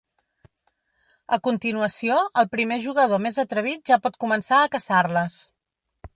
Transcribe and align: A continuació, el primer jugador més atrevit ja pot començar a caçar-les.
A 1.37 1.37
continuació, 1.47 2.17
el 2.43 2.49
primer 2.55 2.81
jugador 2.87 3.23
més 3.27 3.39
atrevit 3.45 3.93
ja 3.93 4.01
pot 4.07 4.19
començar 4.27 4.61
a 4.65 4.75
caçar-les. 4.79 5.39